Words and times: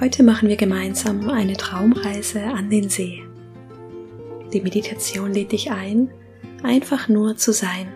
Heute 0.00 0.24
machen 0.24 0.48
wir 0.48 0.56
gemeinsam 0.56 1.30
eine 1.30 1.56
Traumreise 1.56 2.42
an 2.42 2.68
den 2.68 2.88
See. 2.88 3.22
Die 4.52 4.60
Meditation 4.60 5.32
lädt 5.32 5.52
dich 5.52 5.70
ein, 5.70 6.10
einfach 6.64 7.08
nur 7.08 7.36
zu 7.36 7.52
sein, 7.52 7.86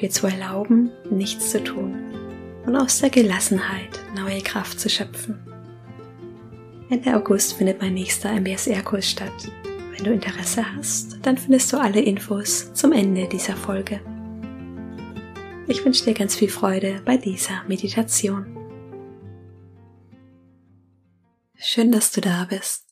dir 0.00 0.08
zu 0.08 0.26
erlauben, 0.26 0.90
nichts 1.10 1.50
zu 1.50 1.62
tun 1.62 1.96
und 2.64 2.76
aus 2.76 3.00
der 3.00 3.10
Gelassenheit 3.10 4.00
neue 4.16 4.40
Kraft 4.40 4.80
zu 4.80 4.88
schöpfen. 4.88 5.38
Ende 6.88 7.14
August 7.14 7.52
findet 7.52 7.82
mein 7.82 7.92
nächster 7.92 8.32
MBSR-Kurs 8.32 9.10
statt. 9.10 9.52
Wenn 9.94 10.04
du 10.04 10.12
Interesse 10.12 10.64
hast, 10.76 11.18
dann 11.22 11.36
findest 11.36 11.70
du 11.74 11.76
alle 11.76 12.00
Infos 12.00 12.72
zum 12.72 12.92
Ende 12.92 13.28
dieser 13.28 13.54
Folge. 13.54 14.00
Ich 15.68 15.84
wünsche 15.84 16.04
dir 16.04 16.14
ganz 16.14 16.34
viel 16.34 16.48
Freude 16.48 17.02
bei 17.04 17.18
dieser 17.18 17.62
Meditation. 17.68 18.59
Schön, 21.62 21.92
dass 21.92 22.10
du 22.10 22.22
da 22.22 22.46
bist. 22.46 22.88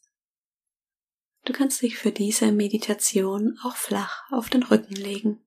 Du 1.47 1.55
kannst 1.55 1.81
dich 1.81 1.97
für 1.97 2.13
diese 2.13 2.53
Meditation 2.53 3.59
auch 3.65 3.77
flach 3.77 4.31
auf 4.31 4.51
den 4.51 4.63
Rücken 4.63 4.95
legen. 4.95 5.43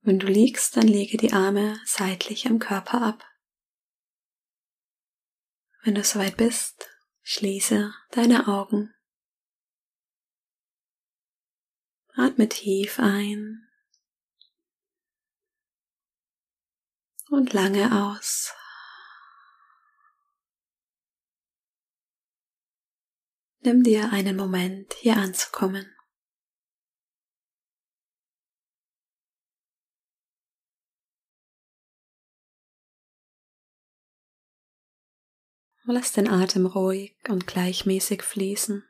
Wenn 0.00 0.18
du 0.18 0.26
liegst, 0.26 0.76
dann 0.76 0.88
lege 0.88 1.16
die 1.16 1.32
Arme 1.32 1.80
seitlich 1.86 2.48
am 2.48 2.58
Körper 2.58 3.00
ab. 3.00 3.24
Wenn 5.84 5.94
du 5.94 6.02
soweit 6.02 6.36
bist, 6.36 6.90
schließe 7.22 7.94
deine 8.10 8.48
Augen. 8.48 8.92
Atme 12.16 12.48
tief 12.48 12.98
ein 12.98 13.68
und 17.30 17.52
lange 17.52 18.04
aus. 18.04 18.52
Nimm 23.64 23.84
dir 23.84 24.12
einen 24.12 24.36
Moment, 24.36 24.92
hier 24.94 25.16
anzukommen. 25.16 25.86
Lass 35.84 36.10
den 36.12 36.28
Atem 36.28 36.66
ruhig 36.66 37.14
und 37.28 37.46
gleichmäßig 37.46 38.22
fließen. 38.22 38.84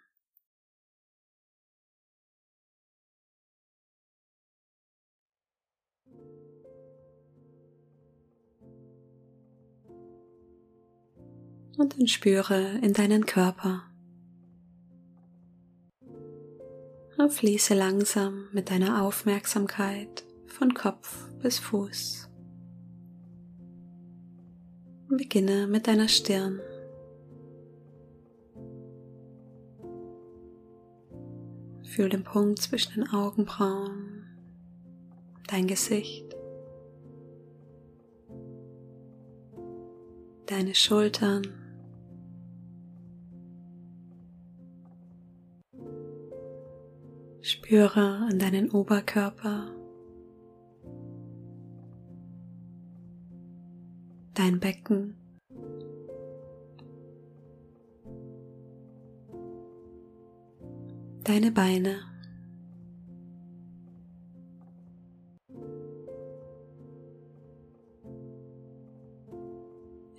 Und 11.76 11.98
dann 11.98 12.06
spüre 12.08 12.78
in 12.78 12.94
deinen 12.94 13.26
Körper. 13.26 13.91
Fließe 17.30 17.74
langsam 17.74 18.48
mit 18.52 18.70
deiner 18.70 19.02
Aufmerksamkeit 19.02 20.24
von 20.46 20.74
Kopf 20.74 21.28
bis 21.42 21.58
Fuß. 21.58 22.28
Beginne 25.08 25.66
mit 25.66 25.86
deiner 25.86 26.08
Stirn. 26.08 26.60
Fühl 31.84 32.08
den 32.08 32.24
Punkt 32.24 32.62
zwischen 32.62 32.94
den 32.94 33.08
Augenbrauen, 33.10 34.24
dein 35.48 35.66
Gesicht, 35.66 36.34
deine 40.46 40.74
Schultern, 40.74 41.61
Spüre 47.44 48.28
an 48.30 48.38
deinen 48.38 48.70
Oberkörper, 48.70 49.74
dein 54.32 54.60
Becken, 54.60 55.16
deine 61.24 61.50
Beine. 61.50 61.98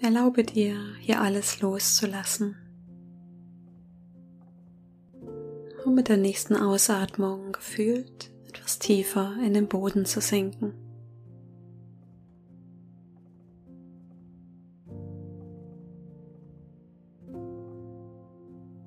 Erlaube 0.02 0.44
dir, 0.44 0.78
hier 1.00 1.22
alles 1.22 1.62
loszulassen. 1.62 2.63
Mit 5.94 6.10
der 6.10 6.18
nächsten 6.18 6.56
Ausatmung 6.56 7.52
gefühlt 7.52 8.32
etwas 8.48 8.80
tiefer 8.80 9.36
in 9.44 9.54
den 9.54 9.68
Boden 9.68 10.06
zu 10.06 10.22
sinken. 10.22 10.74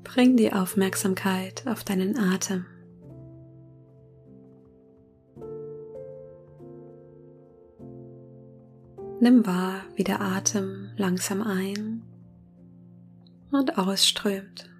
Bring 0.02 0.36
die 0.36 0.52
Aufmerksamkeit 0.52 1.66
auf 1.66 1.84
deinen 1.84 2.18
Atem. 2.18 2.64
Nimm 9.20 9.46
wahr, 9.46 9.82
wie 9.94 10.04
der 10.04 10.20
Atem 10.20 10.90
langsam 10.96 11.42
ein 11.42 12.02
und 13.50 13.76
ausströmt. 13.76 14.70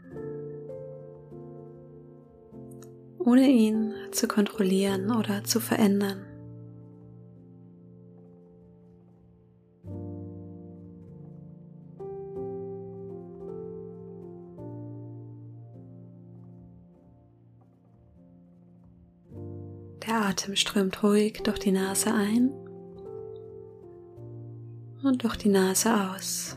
Ohne 3.27 3.49
ihn 3.49 3.93
zu 4.13 4.29
kontrollieren 4.29 5.11
oder 5.11 5.43
zu 5.43 5.59
verändern. 5.59 6.25
Der 20.07 20.23
Atem 20.23 20.55
strömt 20.55 21.03
ruhig 21.03 21.41
durch 21.43 21.59
die 21.59 21.73
Nase 21.73 22.15
ein 22.15 22.53
und 25.03 25.25
durch 25.25 25.35
die 25.35 25.49
Nase 25.49 26.13
aus. 26.13 26.57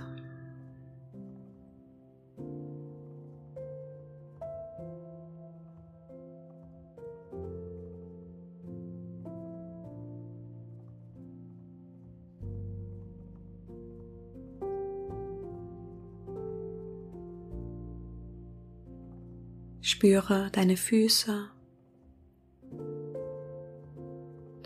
Spüre 19.81 20.49
deine 20.51 20.75
Füße, 20.75 21.49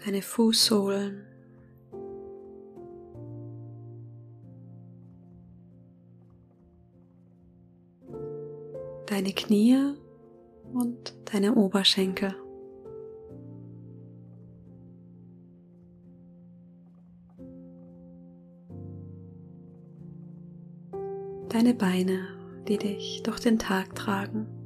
deine 0.06 0.22
Fußsohlen. 0.22 1.26
Deine 9.06 9.34
Knie 9.34 9.94
und 10.74 11.14
deine 11.32 11.54
Oberschenkel. 11.54 12.36
Deine 21.50 21.76
Beine, 21.76 22.28
die 22.68 22.80
dich 22.80 23.22
durch 23.24 23.40
den 23.40 23.60
Tag 23.60 23.94
tragen. 23.94 24.63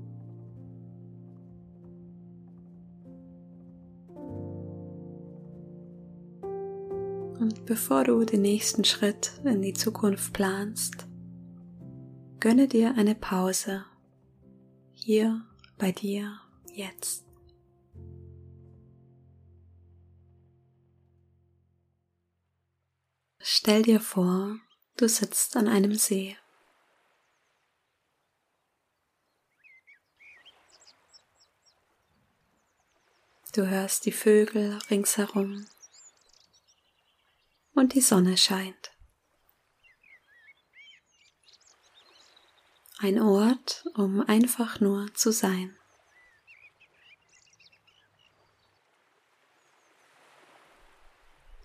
Und 7.47 7.65
bevor 7.65 8.03
du 8.03 8.25
den 8.25 8.41
nächsten 8.41 8.83
Schritt 8.83 9.39
in 9.45 9.61
die 9.61 9.71
Zukunft 9.71 10.33
planst, 10.33 11.07
Gönne 12.41 12.67
dir 12.67 12.93
eine 12.97 13.15
Pause 13.15 13.85
hier 14.93 15.45
bei 15.77 15.93
dir 15.93 16.41
jetzt. 16.73 17.23
Stell 23.39 23.83
dir 23.83 24.01
vor, 24.01 24.57
du 24.97 25.07
sitzt 25.07 25.55
an 25.55 25.69
einem 25.69 25.95
See. 25.95 26.35
Du 33.53 33.67
hörst 33.69 34.05
die 34.05 34.11
Vögel 34.11 34.77
ringsherum 34.91 35.65
und 37.77 37.93
die 37.93 38.01
Sonne 38.01 38.37
scheint. 38.37 38.91
Ein 42.97 43.21
Ort, 43.21 43.85
um 43.93 44.21
einfach 44.21 44.79
nur 44.79 45.13
zu 45.13 45.31
sein. 45.31 45.77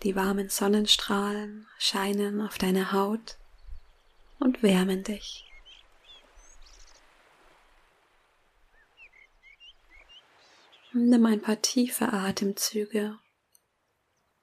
Die 0.02 0.14
warmen 0.14 0.50
Sonnenstrahlen 0.50 1.66
scheinen 1.78 2.42
auf 2.42 2.58
deine 2.58 2.92
Haut 2.92 3.38
und 4.38 4.62
wärmen 4.62 5.04
dich. 5.04 5.50
Nimm 10.92 11.24
ein 11.24 11.40
paar 11.40 11.62
tiefe 11.62 12.12
Atemzüge, 12.12 13.18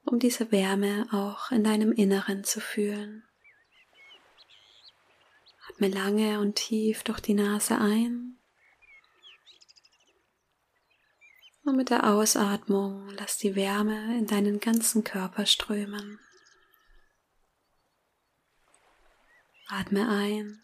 um 0.10 0.18
diese 0.18 0.52
Wärme 0.52 1.08
auch 1.12 1.52
in 1.52 1.64
deinem 1.64 1.92
Inneren 1.92 2.44
zu 2.44 2.60
fühlen. 2.60 3.24
Atme 5.70 5.88
lange 5.88 6.40
und 6.40 6.56
tief 6.56 7.04
durch 7.04 7.20
die 7.20 7.36
Nase 7.36 7.78
ein. 7.78 8.40
Und 11.64 11.76
mit 11.76 11.92
der 11.92 12.06
Ausatmung 12.12 13.08
lass 13.10 13.38
die 13.38 13.56
Wärme 13.56 14.18
in 14.18 14.26
deinen 14.26 14.60
ganzen 14.60 15.04
Körper 15.04 15.46
strömen. 15.46 16.20
Atme 19.68 20.10
ein. 20.10 20.60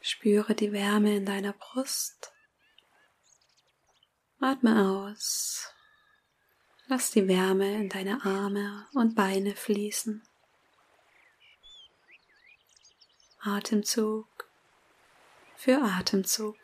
Spüre 0.00 0.54
die 0.54 0.70
Wärme 0.70 1.16
in 1.16 1.26
deiner 1.26 1.54
Brust. 1.54 2.32
Atme 4.38 4.88
aus. 4.88 5.74
Lass 6.90 7.10
die 7.10 7.28
Wärme 7.28 7.74
in 7.74 7.90
deine 7.90 8.24
Arme 8.24 8.86
und 8.94 9.14
Beine 9.14 9.54
fließen. 9.54 10.22
Atemzug 13.40 14.48
für 15.54 15.82
Atemzug. 15.82 16.56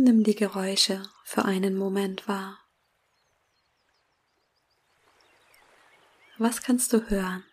Nimm 0.00 0.22
die 0.22 0.36
Geräusche 0.36 1.02
für 1.24 1.44
einen 1.44 1.76
Moment 1.76 2.28
wahr. 2.28 2.56
Was 6.36 6.62
kannst 6.62 6.92
du 6.92 7.10
hören? 7.10 7.44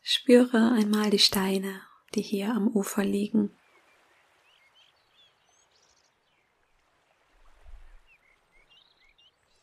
Spüre 0.00 0.70
einmal 0.70 1.10
die 1.10 1.18
Steine, 1.18 1.82
die 2.14 2.22
hier 2.22 2.50
am 2.50 2.68
Ufer 2.68 3.02
liegen. 3.02 3.50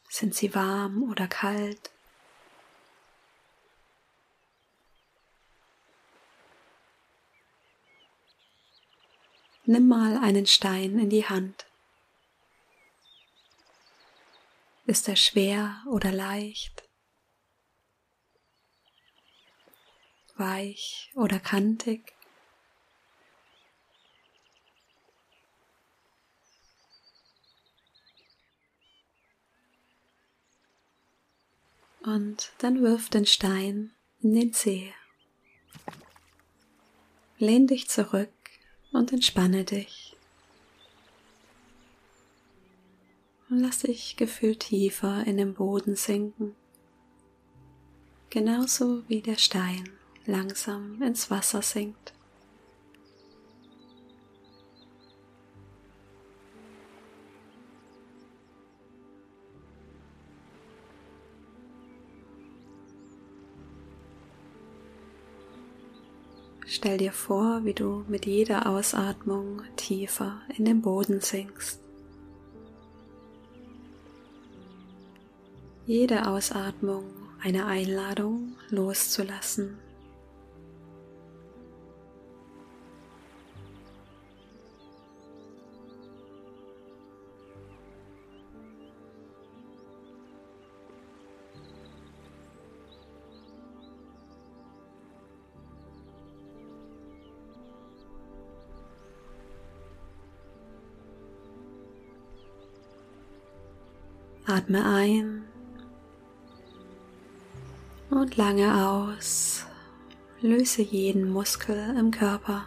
Sind 0.10 0.36
sie 0.36 0.54
warm 0.54 1.10
oder 1.10 1.30
kalt? 1.30 1.95
Nimm 9.68 9.88
mal 9.88 10.18
einen 10.18 10.46
Stein 10.46 11.00
in 11.00 11.10
die 11.10 11.26
Hand. 11.26 11.66
Ist 14.86 15.10
er 15.10 15.16
schwer 15.16 15.84
oder 15.90 16.12
leicht? 16.12 16.88
Weich 20.36 21.12
oder 21.16 21.40
kantig? 21.40 22.14
Und 32.04 32.52
dann 32.60 32.84
wirf 32.84 33.10
den 33.10 33.26
Stein 33.26 33.96
in 34.22 34.36
den 34.36 34.54
See. 34.54 34.94
Lehn 37.40 37.66
dich 37.66 37.90
zurück 37.90 38.30
und 38.96 39.14
entspanne 39.14 39.64
dich. 39.64 40.16
Und 43.50 43.60
lass 43.60 43.80
dich 43.80 44.18
gefühlt 44.18 44.62
tiefer 44.62 45.26
in 45.28 45.38
den 45.38 45.54
Boden 45.54 45.96
sinken, 45.96 46.56
genauso 48.30 49.08
wie 49.08 49.22
der 49.22 49.38
Stein 49.38 49.88
langsam 50.26 51.02
ins 51.04 51.30
Wasser 51.30 51.62
sinkt. 51.62 52.15
Stell 66.68 66.98
dir 66.98 67.12
vor, 67.12 67.64
wie 67.64 67.74
du 67.74 68.04
mit 68.08 68.26
jeder 68.26 68.68
Ausatmung 68.68 69.62
tiefer 69.76 70.42
in 70.58 70.66
den 70.66 70.82
Boden 70.82 71.22
sinkst. 71.22 71.80
Jede 75.86 76.28
Ausatmung 76.28 77.06
eine 77.44 77.68
Einladung 77.68 78.56
loszulassen. 78.70 79.78
Atme 104.48 104.86
ein 104.86 105.44
und 108.12 108.38
lange 108.38 108.86
aus. 108.88 109.66
Löse 110.40 110.84
jeden 110.84 111.32
Muskel 111.32 111.96
im 111.98 112.12
Körper. 112.12 112.64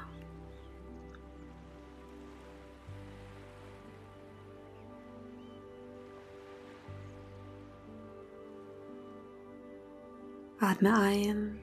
Atme 10.58 10.98
ein 10.98 11.60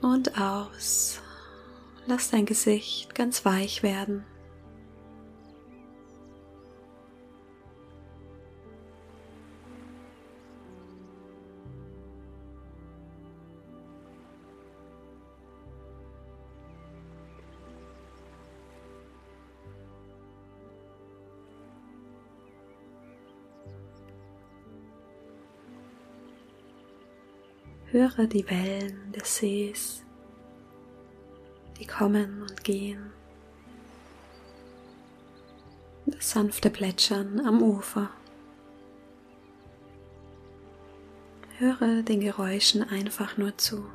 und 0.00 0.40
aus. 0.40 1.20
Lass 2.06 2.30
dein 2.30 2.46
Gesicht 2.46 3.14
ganz 3.14 3.44
weich 3.44 3.82
werden. 3.82 4.24
Höre 27.96 28.26
die 28.26 28.46
Wellen 28.50 29.10
des 29.12 29.36
Sees, 29.38 30.04
die 31.80 31.86
kommen 31.86 32.42
und 32.42 32.62
gehen. 32.62 33.10
Das 36.04 36.32
sanfte 36.32 36.68
Plätschern 36.68 37.40
am 37.40 37.62
Ufer. 37.62 38.10
Höre 41.56 42.02
den 42.02 42.20
Geräuschen 42.20 42.82
einfach 42.82 43.38
nur 43.38 43.56
zu. 43.56 43.86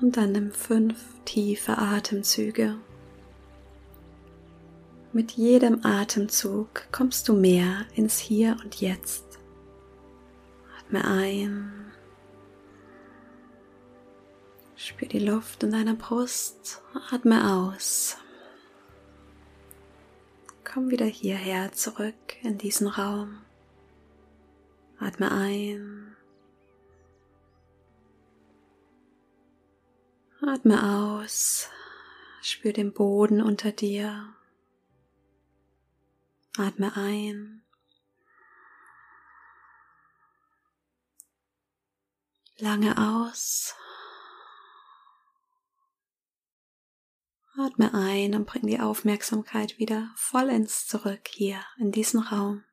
Und 0.00 0.16
dann 0.16 0.32
nimm 0.32 0.52
fünf 0.52 0.96
tiefe 1.24 1.76
Atemzüge. 1.76 2.76
Mit 5.12 5.32
jedem 5.32 5.84
Atemzug 5.84 6.90
kommst 6.92 7.28
du 7.28 7.34
mehr 7.34 7.84
ins 7.94 8.18
Hier 8.18 8.56
und 8.62 8.80
Jetzt. 8.80 9.24
Atme 10.78 11.04
ein. 11.04 11.92
Spür 14.76 15.08
die 15.08 15.18
Luft 15.18 15.62
in 15.64 15.72
deiner 15.72 15.94
Brust. 15.94 16.80
Atme 17.10 17.52
aus. 17.52 18.16
Komm 20.64 20.90
wieder 20.90 21.06
hierher 21.06 21.72
zurück 21.72 22.14
in 22.42 22.56
diesen 22.56 22.86
Raum. 22.86 23.38
Atme 24.98 25.30
ein. 25.32 25.99
Atme 30.52 30.82
aus, 30.82 31.68
spür 32.42 32.72
den 32.72 32.92
Boden 32.92 33.40
unter 33.40 33.70
dir. 33.70 34.34
Atme 36.58 36.96
ein. 36.96 37.62
Lange 42.58 42.98
aus. 42.98 43.76
Atme 47.56 47.94
ein 47.94 48.34
und 48.34 48.46
bring 48.46 48.66
die 48.66 48.80
Aufmerksamkeit 48.80 49.78
wieder 49.78 50.12
vollends 50.16 50.88
zurück 50.88 51.28
hier 51.28 51.64
in 51.78 51.92
diesen 51.92 52.18
Raum. 52.18 52.64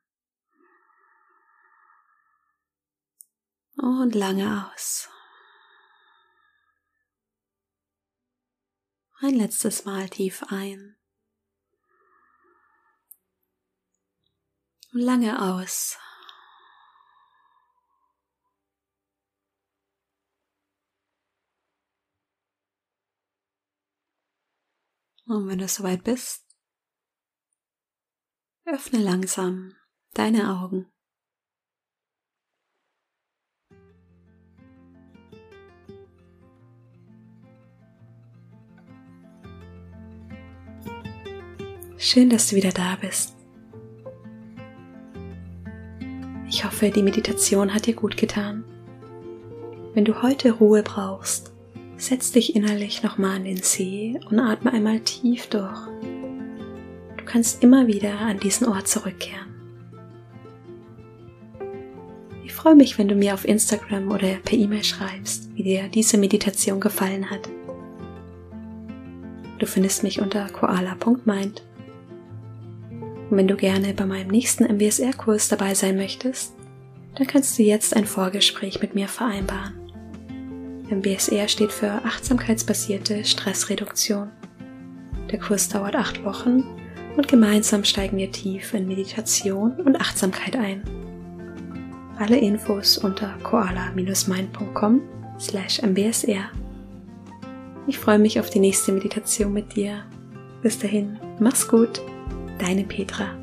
Und 3.76 4.16
lange 4.16 4.68
aus. 4.74 5.08
Ein 9.20 9.34
letztes 9.34 9.84
Mal 9.84 10.08
tief 10.08 10.44
ein. 10.44 10.96
Und 14.92 15.00
lange 15.00 15.42
aus. 15.42 15.98
Und 25.26 25.48
wenn 25.48 25.58
du 25.58 25.66
soweit 25.66 26.04
bist, 26.04 26.46
öffne 28.64 29.00
langsam 29.00 29.74
deine 30.14 30.48
Augen. 30.48 30.92
Schön, 42.00 42.30
dass 42.30 42.48
du 42.48 42.54
wieder 42.54 42.70
da 42.70 42.96
bist. 43.00 43.34
Ich 46.48 46.64
hoffe, 46.64 46.90
die 46.90 47.02
Meditation 47.02 47.74
hat 47.74 47.86
dir 47.86 47.94
gut 47.94 48.16
getan. 48.16 48.62
Wenn 49.94 50.04
du 50.04 50.22
heute 50.22 50.52
Ruhe 50.52 50.84
brauchst, 50.84 51.52
setz 51.96 52.30
dich 52.30 52.54
innerlich 52.54 53.02
nochmal 53.02 53.36
an 53.36 53.44
den 53.44 53.56
See 53.56 54.16
und 54.30 54.38
atme 54.38 54.72
einmal 54.72 55.00
tief 55.00 55.48
durch. 55.48 55.76
Du 57.16 57.24
kannst 57.24 57.64
immer 57.64 57.88
wieder 57.88 58.20
an 58.20 58.38
diesen 58.38 58.68
Ort 58.68 58.86
zurückkehren. 58.86 59.48
Ich 62.44 62.52
freue 62.52 62.76
mich, 62.76 62.96
wenn 62.96 63.08
du 63.08 63.16
mir 63.16 63.34
auf 63.34 63.44
Instagram 63.44 64.12
oder 64.12 64.36
per 64.44 64.56
E-Mail 64.56 64.84
schreibst, 64.84 65.52
wie 65.56 65.64
dir 65.64 65.88
diese 65.88 66.16
Meditation 66.16 66.78
gefallen 66.78 67.28
hat. 67.28 67.48
Du 69.58 69.66
findest 69.66 70.04
mich 70.04 70.20
unter 70.20 70.46
koala.mind. 70.46 71.64
Und 73.30 73.36
wenn 73.36 73.48
du 73.48 73.56
gerne 73.56 73.92
bei 73.94 74.06
meinem 74.06 74.28
nächsten 74.28 74.64
MBSR-Kurs 74.64 75.48
dabei 75.48 75.74
sein 75.74 75.96
möchtest, 75.96 76.54
dann 77.14 77.26
kannst 77.26 77.58
du 77.58 77.62
jetzt 77.62 77.94
ein 77.94 78.06
Vorgespräch 78.06 78.80
mit 78.80 78.94
mir 78.94 79.08
vereinbaren. 79.08 79.74
MBSR 80.90 81.48
steht 81.48 81.72
für 81.72 81.90
achtsamkeitsbasierte 82.04 83.24
Stressreduktion. 83.24 84.30
Der 85.30 85.38
Kurs 85.38 85.68
dauert 85.68 85.96
acht 85.96 86.24
Wochen 86.24 86.64
und 87.16 87.28
gemeinsam 87.28 87.84
steigen 87.84 88.16
wir 88.16 88.30
tief 88.30 88.72
in 88.72 88.86
Meditation 88.86 89.72
und 89.72 90.00
Achtsamkeit 90.00 90.56
ein. 90.56 90.82
Alle 92.18 92.38
Infos 92.38 92.96
unter 92.96 93.36
koala-mind.com 93.42 95.02
slash 95.38 95.80
mbsr. 95.82 96.50
Ich 97.86 97.98
freue 97.98 98.18
mich 98.18 98.40
auf 98.40 98.50
die 98.50 98.60
nächste 98.60 98.92
Meditation 98.92 99.52
mit 99.52 99.76
dir. 99.76 100.04
Bis 100.62 100.78
dahin, 100.78 101.18
mach's 101.38 101.68
gut. 101.68 102.00
Deine 102.58 102.82
Petra. 102.82 103.37